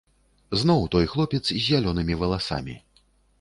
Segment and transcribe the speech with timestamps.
[0.61, 2.75] Зноў той хлопец з зялёнымі валасамі!